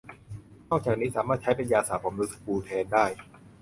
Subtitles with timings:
[0.69, 3.05] นอกจากนี้สามารถใช้เป็นยาสระผมหรือสบู่แทนได้